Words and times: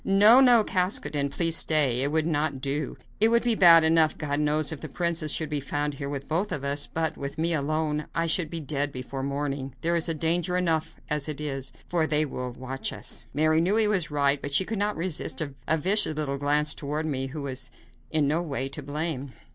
"No, 0.03 0.39
no; 0.41 0.63
Caskoden, 0.63 1.29
please 1.29 1.55
stay; 1.55 2.01
it 2.01 2.11
would 2.11 2.25
not 2.25 2.59
do. 2.59 2.97
It 3.19 3.27
would 3.27 3.43
be 3.43 3.53
bad 3.53 3.83
enough, 3.83 4.17
God 4.17 4.39
knows, 4.39 4.71
if 4.71 4.81
the 4.81 4.89
princess 4.89 5.31
should 5.31 5.51
be 5.51 5.59
found 5.59 5.93
here 5.93 6.09
with 6.09 6.27
both 6.27 6.51
of 6.51 6.63
us; 6.63 6.87
but, 6.87 7.17
with 7.17 7.37
me 7.37 7.53
alone, 7.53 8.07
I 8.15 8.25
should 8.25 8.49
be 8.49 8.61
dead 8.61 8.91
before 8.91 9.21
morning. 9.21 9.75
There 9.81 9.95
is 9.95 10.07
danger 10.07 10.57
enough 10.57 10.95
as 11.07 11.29
it 11.29 11.39
is, 11.39 11.71
for 11.87 12.07
they 12.07 12.25
will 12.25 12.51
watch 12.51 12.91
us." 12.91 13.27
Mary 13.31 13.61
knew 13.61 13.75
he 13.75 13.87
was 13.87 14.09
right, 14.09 14.41
but 14.41 14.55
she 14.55 14.65
could 14.65 14.79
not 14.79 14.97
resist 14.97 15.39
a 15.39 15.77
vicious 15.77 16.15
little 16.15 16.39
glance 16.39 16.73
toward 16.73 17.05
me, 17.05 17.27
who 17.27 17.43
was 17.43 17.69
in 18.09 18.27
no 18.27 18.41
way 18.41 18.69
to 18.69 18.81
blame. 18.81 19.33